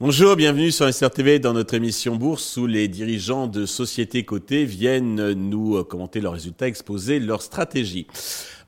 [0.00, 5.32] Bonjour, bienvenue sur SRTV dans notre émission Bourse où les dirigeants de sociétés cotées viennent
[5.32, 8.06] nous euh, commenter leurs résultats, exposer leur stratégie.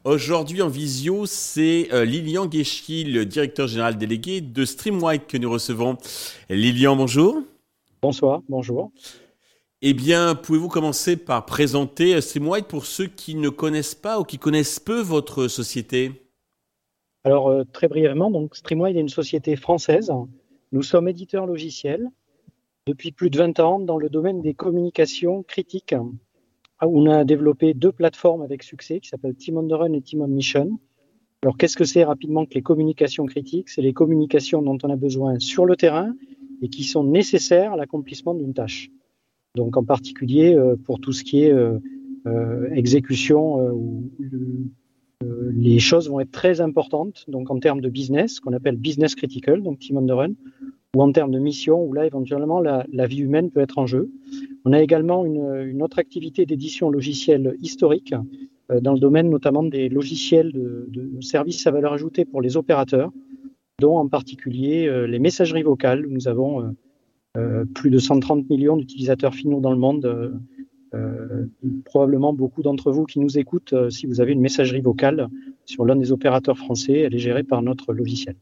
[0.04, 5.50] Aujourd'hui en visio, c'est euh, Lilian Guéchi, le directeur général délégué de Streamwide que nous
[5.50, 5.96] recevons.
[6.50, 7.42] Lilian, bonjour.
[8.02, 8.92] Bonsoir, bonjour.
[9.82, 14.24] Eh bien, pouvez-vous commencer par présenter euh, Streamwide pour ceux qui ne connaissent pas ou
[14.24, 16.12] qui connaissent peu votre société?
[17.24, 20.12] Alors, très brièvement, donc Streamwide est une société française
[20.72, 22.08] nous sommes éditeurs logiciels
[22.86, 25.94] depuis plus de 20 ans dans le domaine des communications critiques.
[26.82, 30.00] Où on a développé deux plateformes avec succès qui s'appellent Team on the Run et
[30.00, 30.80] Team on Mission.
[31.42, 33.68] Alors, qu'est-ce que c'est rapidement que les communications critiques?
[33.68, 36.12] C'est les communications dont on a besoin sur le terrain
[36.60, 38.90] et qui sont nécessaires à l'accomplissement d'une tâche.
[39.54, 41.78] Donc, en particulier euh, pour tout ce qui est euh,
[42.26, 44.10] euh, exécution, où
[45.54, 47.24] les choses vont être très importantes.
[47.28, 50.32] Donc, en termes de business, qu'on appelle business critical, donc Team on the Run,
[50.96, 54.10] ou en termes de mission, où là, éventuellement, la, vie humaine peut être en jeu.
[54.64, 58.14] On a également une, autre activité d'édition logicielle historique
[58.80, 60.88] dans le domaine notamment des logiciels de,
[61.20, 63.12] services à valeur ajoutée pour les opérateurs,
[63.80, 66.06] dont en particulier les messageries vocales.
[66.08, 66.74] Nous avons
[67.74, 70.40] plus de 130 millions d'utilisateurs finaux dans le monde.
[71.84, 75.28] probablement beaucoup d'entre vous qui nous écoutent, si vous avez une messagerie vocale
[75.64, 78.36] sur l'un des opérateurs français, elle est gérée par notre logiciel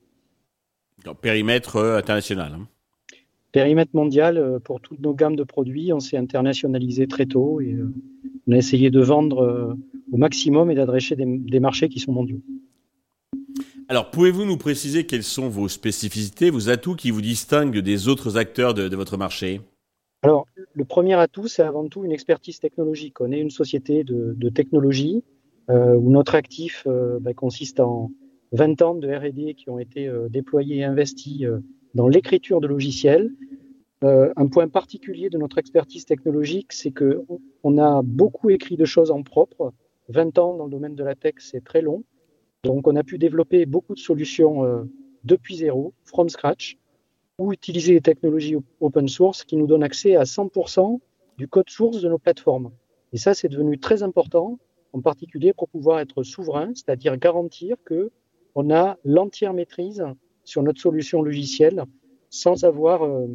[1.20, 2.52] périmètre euh, international.
[2.55, 2.66] Hein.
[3.52, 5.92] Périmètre mondial euh, pour toutes nos gammes de produits.
[5.92, 7.92] On s'est internationalisé très tôt et euh,
[8.46, 9.77] on a essayé de vendre
[10.11, 12.41] au maximum et d'adresser des, marchés qui sont mondiaux.
[13.91, 18.38] Alors, pouvez-vous nous préciser quelles sont vos spécificités, vos atouts qui vous distinguent des autres
[18.38, 19.60] acteurs de, votre marché?
[20.22, 23.20] Alors, le premier atout, c'est avant tout une expertise technologique.
[23.20, 25.22] On est une société de, technologie
[25.68, 26.86] où notre actif
[27.20, 28.11] bah, consiste en,
[28.52, 31.58] 20 ans de R&D qui ont été euh, déployés et investis euh,
[31.95, 33.30] dans l'écriture de logiciels.
[34.02, 37.23] Euh, un point particulier de notre expertise technologique, c'est que
[37.62, 39.73] on a beaucoup écrit de choses en propre.
[40.08, 42.02] 20 ans dans le domaine de la tech, c'est très long.
[42.65, 44.87] Donc, on a pu développer beaucoup de solutions
[45.25, 46.77] depuis zéro, from scratch,
[47.39, 51.01] ou utiliser les technologies open source qui nous donnent accès à 100%
[51.39, 52.71] du code source de nos plateformes.
[53.15, 54.59] Et ça, c'est devenu très important,
[54.93, 58.11] en particulier pour pouvoir être souverain, c'est-à-dire garantir que
[58.55, 60.05] on a l'entière maîtrise
[60.45, 61.85] sur notre solution logicielle
[62.29, 63.27] sans avoir euh,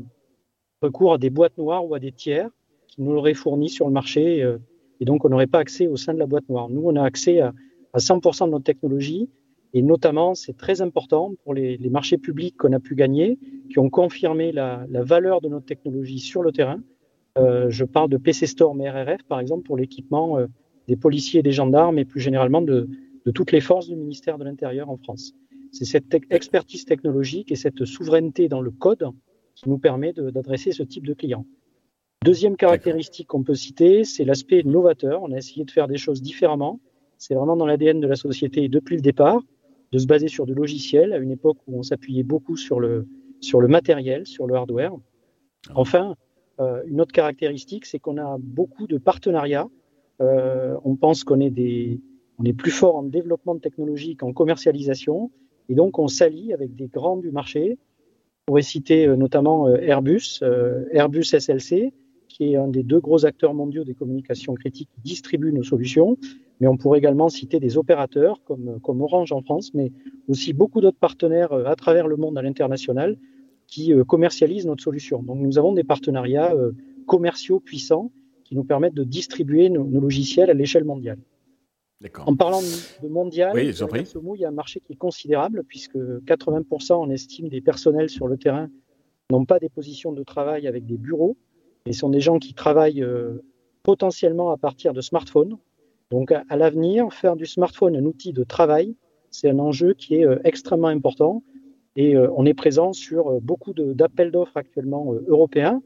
[0.82, 2.50] recours à des boîtes noires ou à des tiers
[2.88, 4.44] qui nous l'auraient fourni sur le marché.
[4.44, 4.58] Euh,
[5.00, 6.70] et donc, on n'aurait pas accès au sein de la boîte noire.
[6.70, 7.54] Nous, on a accès à,
[7.98, 9.30] 100% de notre technologie.
[9.74, 13.38] Et notamment, c'est très important pour les, marchés publics qu'on a pu gagner,
[13.70, 16.80] qui ont confirmé la, valeur de notre technologie sur le terrain.
[17.38, 20.40] Euh, je parle de PC Storm et RRF, par exemple, pour l'équipement
[20.88, 22.88] des policiers et des gendarmes, et plus généralement de,
[23.26, 25.34] de toutes les forces du ministère de l'Intérieur en France.
[25.72, 29.10] C'est cette expertise technologique et cette souveraineté dans le code
[29.56, 31.46] qui nous permet d'adresser ce type de clients.
[32.24, 35.22] Deuxième caractéristique qu'on peut citer, c'est l'aspect novateur.
[35.24, 36.80] On a essayé de faire des choses différemment.
[37.18, 39.42] C'est vraiment dans l'ADN de la société depuis le départ,
[39.92, 43.08] de se baser sur du logiciel à une époque où on s'appuyait beaucoup sur le,
[43.40, 44.94] sur le matériel, sur le hardware.
[45.70, 46.16] Ah enfin,
[46.60, 49.68] euh, une autre caractéristique, c'est qu'on a beaucoup de partenariats.
[50.22, 52.00] Euh, on pense qu'on est des,
[52.40, 55.32] on est plus fort en développement de technologie qu'en commercialisation.
[55.70, 57.78] Et donc, on s'allie avec des grands du marché.
[58.48, 60.42] On pourrait citer euh, notamment Airbus,
[60.92, 61.94] Airbus SLC,
[62.28, 66.18] qui est un des deux gros acteurs mondiaux des communications critiques qui distribue nos solutions.
[66.60, 69.92] Mais on pourrait également citer des opérateurs comme, comme Orange en France, mais
[70.28, 73.18] aussi beaucoup d'autres partenaires à travers le monde à l'international
[73.68, 75.22] qui commercialisent notre solution.
[75.22, 76.54] Donc, nous avons des partenariats
[77.08, 78.12] commerciaux puissants
[78.44, 81.18] qui nous permettent de distribuer nos logiciels à l'échelle mondiale.
[82.26, 86.94] En parlant de mondial, oui, il y a un marché qui est considérable puisque 80%
[86.94, 88.70] on estime des personnels sur le terrain
[89.32, 91.38] n'ont pas des positions de travail avec des bureaux
[91.86, 93.44] et sont des gens qui travaillent euh,
[93.82, 95.58] potentiellement à partir de smartphones.
[96.12, 98.96] Donc à, l'avenir, faire du smartphone un outil de travail,
[99.32, 101.44] c'est un enjeu qui est euh, extrêmement important
[101.96, 105.82] et euh, on est présent sur beaucoup d'appels d'offres actuellement européens,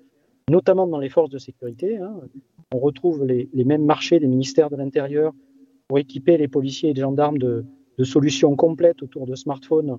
[0.49, 1.97] notamment dans les forces de sécurité.
[1.97, 2.19] Hein.
[2.71, 5.33] On retrouve les, mêmes marchés des ministères de l'Intérieur
[5.87, 7.65] pour équiper les policiers et les gendarmes de,
[8.03, 9.97] solutions complètes autour de smartphones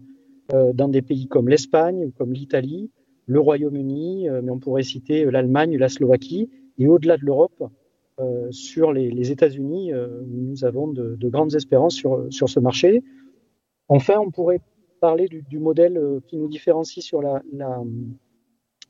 [0.54, 2.90] euh, dans des pays comme l'Espagne ou comme l'Italie,
[3.26, 7.62] le Royaume-Uni, euh, mais on pourrait citer euh, l'Allemagne, la Slovaquie, et au-delà de l'Europe,
[8.50, 13.02] sur les, États-Unis, où nous avons de, grandes espérances sur, ce marché.
[13.88, 14.60] Enfin, on pourrait
[15.00, 17.42] parler du, modèle qui nous différencie sur la,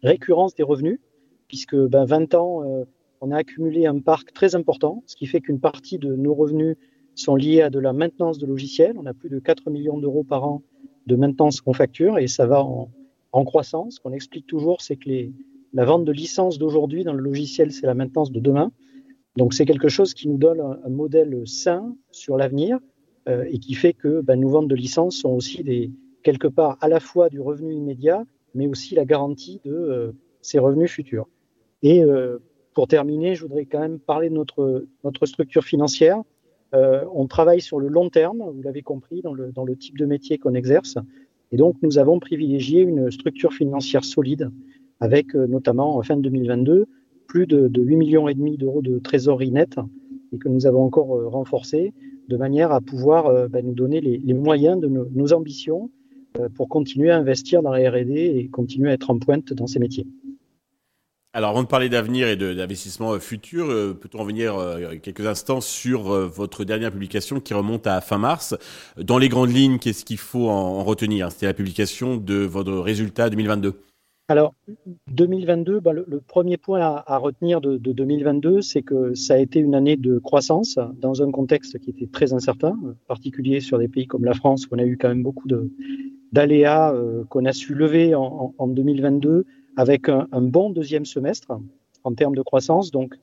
[0.03, 0.99] récurrence des revenus,
[1.49, 2.85] puisque ben, 20 ans
[3.21, 6.77] on a accumulé un parc très important, ce qui fait qu'une partie de nos revenus
[7.15, 8.97] sont liés à de la maintenance de logiciels.
[8.97, 10.62] On a plus de 4 millions d'euros par an
[11.06, 13.97] de maintenance qu'on facture et ça va en, croissance.
[13.97, 15.32] Ce qu'on explique toujours, c'est que les,
[15.73, 18.73] la vente de licences d'aujourd'hui dans le logiciel, c'est la maintenance de demain.
[19.37, 22.79] Donc c'est quelque chose qui nous donne un, modèle sain sur l'avenir
[23.29, 25.91] euh, et qui fait que ben, nos ventes de licences sont aussi des,
[26.23, 28.25] quelque part à la fois du revenu immédiat,
[28.55, 30.12] mais aussi la garantie de euh,
[30.43, 31.29] ces revenus futurs.
[31.82, 32.38] Et euh,
[32.75, 36.23] pour terminer, je voudrais quand même parler de notre, notre structure financière.
[36.75, 39.99] Euh, on travaille sur le long terme, vous l'avez compris, dans le, dans le type
[39.99, 40.97] de métier qu'on exerce.
[41.53, 44.50] Et donc, nous avons privilégié une structure financière solide,
[45.00, 46.87] avec notamment en fin de 2022
[47.31, 49.79] plus de, de 8 millions et demi d'euros de trésorerie nette
[50.32, 51.94] et que nous avons encore renforcé
[52.29, 55.91] de manière à pouvoir ben, nous donner les, moyens de nos, nos ambitions
[56.38, 59.67] euh, pour continuer à investir dans la R&D et continuer à être en pointe dans
[59.67, 60.06] ces métiers.
[61.32, 66.03] Alors, avant de parler d'avenir et d'investissement futur, euh, peut-on revenir euh, quelques instants sur
[66.03, 68.56] votre dernière publication qui remonte à fin mars?
[68.97, 71.32] Dans les grandes lignes, qu'est-ce qu'il faut en, retenir?
[71.32, 73.75] C'était la publication de votre résultat 2022.
[74.31, 74.55] Alors,
[75.09, 79.59] 2022, bah, le, premier point à, retenir de, de 2022, c'est que ça a été
[79.59, 83.88] une année de croissance dans un contexte qui était très incertain, en particulier sur des
[83.88, 85.49] pays comme la France, où on a eu quand même beaucoup
[86.31, 89.47] d'aléas euh, qu'on a su lever en, en 2022
[89.77, 91.59] avec un, bon deuxième semestre
[92.05, 92.93] en termes de croissance.
[92.93, 93.17] Donc,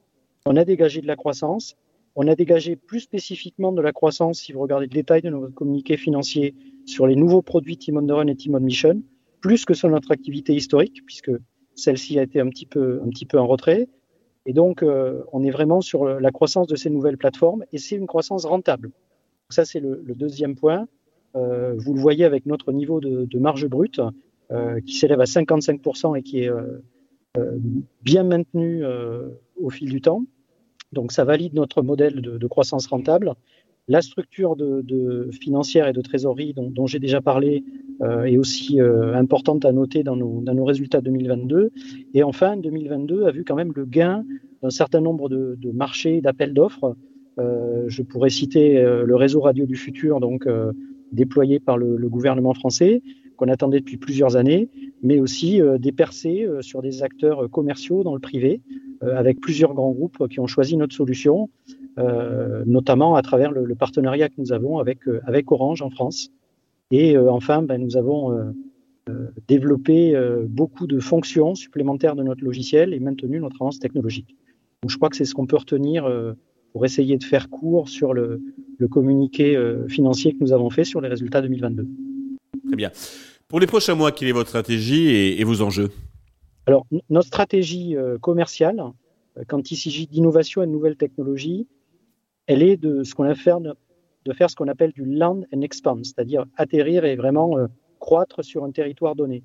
[0.45, 1.77] on a dégagé de la croissance.
[2.17, 5.53] On a dégagé plus spécifiquement de la croissance, si vous regardez le détail de notre
[5.53, 6.53] communiqué financier,
[6.85, 9.01] sur les nouveaux produits Timon Run et Timon Mission,
[9.47, 11.31] plus que sur notre activité historique, puisque
[11.73, 13.87] celle-ci a été un petit peu, un petit peu en retrait.
[14.45, 17.95] Et donc, euh, on est vraiment sur la croissance de ces nouvelles plateformes et c'est
[17.95, 18.89] une croissance rentable.
[18.89, 20.89] Donc ça, c'est le, deuxième point.
[21.37, 24.01] Euh, vous le voyez avec notre niveau de, marge brute
[24.51, 26.51] euh, qui s'élève à 55% et qui est
[28.01, 28.83] bien maintenu
[29.61, 30.23] au fil du temps.
[30.91, 33.33] Donc ça valide notre modèle de, croissance rentable.
[33.87, 37.63] La structure de, financière et de trésorerie dont, j'ai déjà parlé
[38.01, 41.71] est aussi importante à noter dans nos, dans nos, résultats 2022.
[42.13, 44.25] Et enfin, 2022 a vu quand même le gain
[44.61, 46.95] d'un certain nombre de, marchés, d'appels d'offres.
[47.37, 50.47] je pourrais citer le réseau radio du futur, donc
[51.13, 53.01] déployés par le, le gouvernement français,
[53.37, 54.69] qu'on attendait depuis plusieurs années,
[55.01, 58.61] mais aussi euh, des percées euh, sur des acteurs euh, commerciaux dans le privé,
[58.99, 61.51] avec plusieurs grands groupes qui ont choisi notre solution,
[61.97, 66.29] notamment à travers le, le, partenariat que nous avons avec, avec Orange en France.
[66.91, 68.53] Et enfin, ben, nous avons
[69.47, 70.15] développé
[70.47, 74.35] beaucoup de fonctions supplémentaires de notre logiciel et maintenu notre avance technologique.
[74.83, 76.07] Donc, je crois que c'est ce qu'on peut retenir
[76.77, 78.39] pour essayer de faire court sur le,
[78.91, 81.87] communiqué euh, financier que nous avons fait sur les résultats 2022.
[82.67, 82.91] Très bien.
[83.47, 85.07] Pour les prochains mois, quelle est votre stratégie
[85.39, 85.89] et, vos enjeux?
[86.67, 88.83] Alors, notre stratégie euh, commerciale,
[89.37, 91.65] euh, quand il s'agit d'innovation et de nouvelles technologies,
[92.47, 93.53] elle est de ce qu'on a fait,
[94.25, 97.55] de faire ce qu'on appelle du land and expand, c'est-à-dire atterrir et vraiment
[97.99, 99.43] croître sur un territoire donné.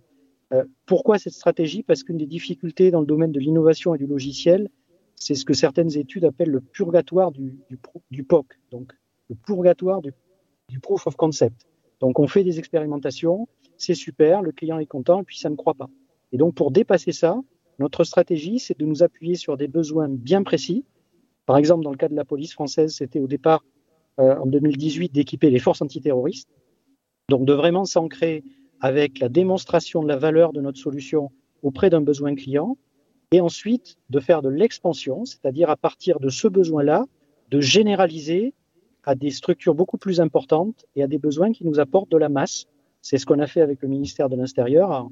[0.86, 1.82] pourquoi cette stratégie?
[1.82, 4.68] Parce qu'une des difficultés dans le domaine de l'innovation et du logiciel,
[5.22, 7.54] c'est ce que certaines études appellent le purgatoire du,
[8.22, 8.92] POC, donc
[9.30, 11.66] le purgatoire du, proof of concept.
[12.00, 15.74] Donc on fait des expérimentations, c'est super, le client est content, puis ça ne croit
[15.74, 15.88] pas.
[16.32, 17.40] Et donc pour dépasser ça,
[17.78, 20.84] notre stratégie, c'est de nous appuyer sur des besoins bien précis.
[21.46, 23.64] Par exemple, dans le cas de la police française, c'était au départ
[24.20, 26.48] euh, en 2018 d'équiper les forces antiterroristes.
[27.28, 28.44] Donc de vraiment s'ancrer
[28.80, 31.30] avec la démonstration de la valeur de notre solution
[31.62, 32.76] auprès d'un besoin client
[33.30, 37.06] et ensuite de faire de l'expansion, c'est-à-dire à partir de ce besoin-là,
[37.50, 38.54] de généraliser
[39.04, 42.28] à des structures beaucoup plus importantes et à des besoins qui nous apportent de la
[42.28, 42.66] masse.
[43.00, 45.08] C'est ce qu'on a fait avec le ministère de l'Intérieur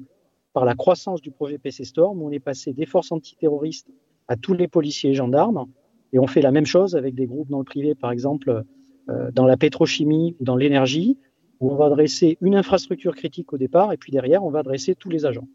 [0.53, 3.89] par la croissance du projet PC Storm, où on est passé des forces antiterroristes
[4.27, 5.65] à tous les policiers et gendarmes.
[6.13, 8.63] Et on fait la même chose avec des groupes dans le privé, par exemple
[9.09, 11.17] euh, dans la pétrochimie dans l'énergie,
[11.59, 14.93] où on va adresser une infrastructure critique au départ, et puis derrière, on va adresser
[14.95, 15.47] tous les agents.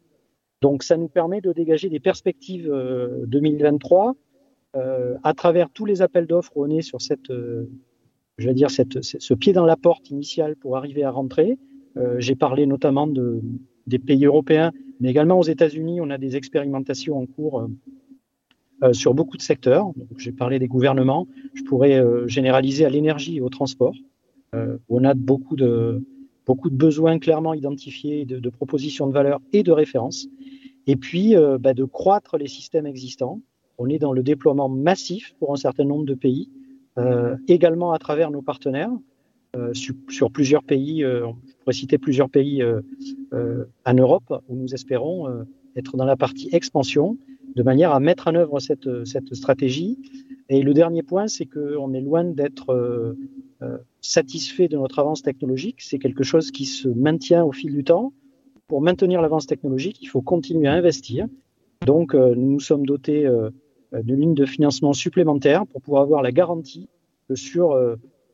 [0.63, 2.67] Donc ça nous permet de dégager des perspectives
[3.27, 4.09] 2023
[4.77, 7.15] euh, euh, à travers tous les appels d'offres où on est sur ce
[9.35, 11.57] pied dans la porte initial pour arriver à rentrer.
[12.19, 13.41] J'ai parlé notamment de,
[13.87, 17.67] des pays européens, mais également aux États-Unis, on a des expérimentations en cours
[18.93, 19.91] sur beaucoup de secteurs.
[20.19, 21.27] J'ai parlé des gouvernements.
[21.55, 23.95] Je pourrais généraliser à l'énergie et au transport.
[24.89, 26.03] on a beaucoup de,
[26.47, 30.29] beaucoup de besoins clairement identifiés, de, de propositions de valeur et de références.
[30.87, 33.41] Et puis, euh, bah, de croître les systèmes existants.
[33.79, 36.49] On est dans le déploiement massif pour un certain nombre de pays,
[36.99, 38.93] euh, également à travers nos partenaires,
[39.55, 42.81] euh, sur, sur, plusieurs pays, euh, je pourrais citer plusieurs pays euh,
[43.85, 45.45] en Europe, où nous espérons
[45.77, 47.19] être dans la partie expansion
[47.57, 49.99] de manière à mettre en œuvre cette, stratégie.
[50.51, 53.15] Et le dernier point, c'est qu'on est loin d'être euh,
[53.63, 55.81] euh, satisfait de notre avance technologique.
[55.81, 58.13] C'est quelque chose qui se maintient au fil du temps.
[58.69, 61.27] Pour maintenir l'avance technologique, il faut continuer à investir.
[61.87, 66.33] Donc, euh, nous nous sommes dotés de lignes de financement supplémentaires pour pouvoir avoir la
[66.33, 66.89] garantie
[67.29, 67.75] que sur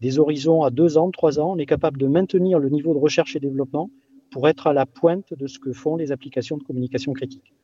[0.01, 2.99] des horizons à deux ans, trois ans, on est capable de maintenir le niveau de
[2.99, 3.89] recherche et développement
[4.33, 7.55] pour être à la pointe de ce que font les applications de communication critique.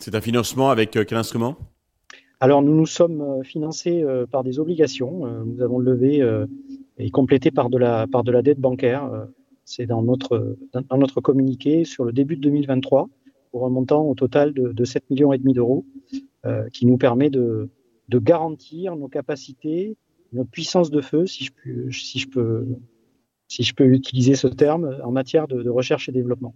[0.00, 1.56] C'est un financement avec quel instrument?
[2.40, 5.26] Alors nous nous sommes euh, financés euh, par des obligations.
[5.26, 6.26] Euh, nous avons levé
[6.98, 9.10] et complété par de la, par de la dette bancaire.
[9.64, 13.08] C'est dans notre, dans notre communiqué sur le début de 2023
[13.52, 15.84] pour un montant au total de, de 7 millions et demi d'euros
[16.72, 17.68] qui nous permet de,
[18.08, 19.96] de garantir nos capacités,
[20.32, 22.66] notre puissance de feu, si je peux, si je peux,
[23.48, 26.54] si je peux utiliser ce terme, en matière de, de recherche et développement.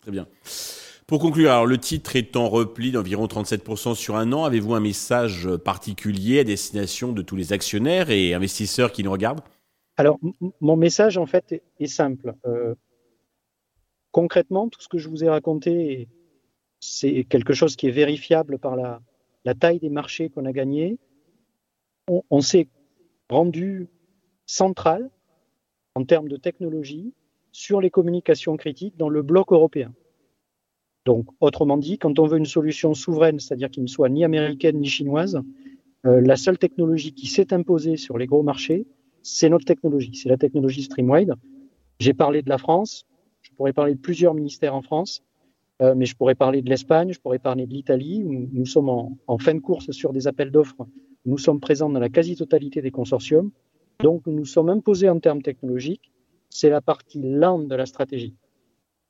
[0.00, 0.26] Très bien.
[1.06, 4.44] Pour conclure, alors le titre est en repli d'environ 37% sur un an.
[4.44, 9.42] Avez-vous un message particulier à destination de tous les actionnaires et investisseurs qui nous regardent?
[9.96, 10.18] Alors,
[10.60, 12.34] mon message, en fait, est, simple.
[12.44, 12.74] Euh,
[14.10, 16.08] concrètement, tout ce que je vous ai raconté,
[16.80, 19.00] c'est quelque chose qui est vérifiable par la,
[19.54, 20.98] taille des marchés qu'on a gagnés.
[22.08, 22.66] on s'est
[23.30, 23.88] rendu
[24.44, 25.08] central
[25.94, 27.14] en termes de technologie
[27.52, 29.94] sur les communications critiques dans le bloc européen.
[31.06, 34.80] Donc, autrement dit, quand on veut une solution souveraine, c'est-à-dire qui ne soit ni américaine
[34.80, 35.40] ni chinoise,
[36.04, 38.86] euh, la seule technologie qui s'est imposée sur les gros marchés,
[39.22, 41.34] c'est notre technologie, c'est la technologie Streamwide.
[42.00, 43.06] J'ai parlé de la France,
[43.40, 45.22] je pourrais parler de plusieurs ministères en France,
[45.80, 48.88] euh, mais je pourrais parler de l'Espagne, je pourrais parler de l'Italie, où nous sommes
[48.88, 50.86] en, fin de course sur des appels d'offres.
[51.24, 53.52] Nous sommes présents dans la quasi-totalité des consortiums.
[54.00, 56.12] Donc, nous nous sommes imposés en termes technologiques.
[56.50, 58.34] C'est la partie lente de la stratégie.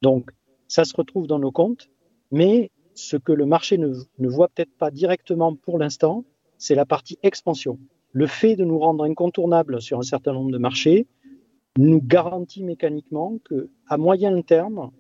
[0.03, 0.31] Donc,
[0.69, 1.89] ça se retrouve dans nos comptes,
[2.31, 6.25] mais ce que le marché ne, voit peut-être pas directement pour l'instant,
[6.59, 7.79] c'est la partie expansion.
[8.13, 11.07] Le fait de nous rendre incontournables sur un certain nombre de marchés
[11.79, 14.91] nous garantit mécaniquement que, à moyen terme,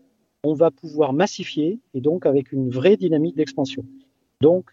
[0.45, 3.85] on va pouvoir massifier et donc avec une vraie dynamique d'expansion.
[4.43, 4.71] Donc,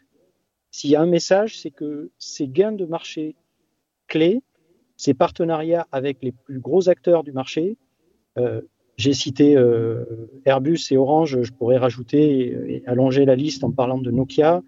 [0.72, 3.36] s'il y a un message, c'est que ces gains de marché
[4.08, 4.42] clés,
[4.98, 7.78] ces partenariats avec les plus gros acteurs du marché,
[8.38, 8.62] euh,
[8.98, 10.06] j'ai cité euh,
[10.46, 14.62] Airbus et Orange, je pourrais rajouter et, allonger la liste en parlant de Nokia,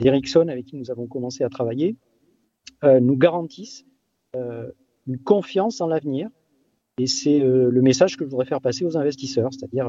[0.00, 1.96] d'Ericsson avec qui nous avons commencé à travailler,
[2.84, 3.86] euh, nous garantissent
[4.36, 4.70] euh,
[5.06, 6.28] une confiance en l'avenir.
[6.98, 9.88] Et c'est le message que je voudrais faire passer aux investisseurs, c'est-à-dire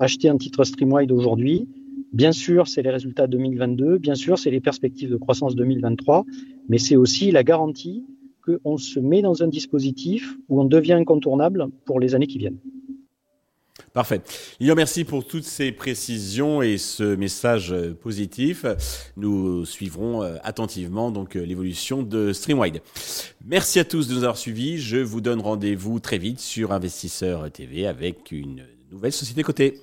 [0.00, 1.68] acheter un titre Streamwide aujourd'hui.
[2.12, 6.24] Bien sûr, c'est les résultats 2022, bien sûr, c'est les perspectives de croissance 2023,
[6.68, 8.04] mais c'est aussi la garantie
[8.44, 12.58] qu'on se met dans un dispositif où on devient incontournable pour les années qui viennent.
[13.92, 14.20] Parfait.
[14.60, 18.64] Lilian, merci pour toutes ces précisions et ce message euh, positif.
[19.16, 22.82] Nous suivrons euh, attentivement donc euh, l'évolution de Streamwide.
[23.44, 24.78] Merci à tous de nous avoir suivis.
[24.78, 29.80] Je vous donne rendez-vous très vite sur Investisseur TV avec une nouvelle société cotée.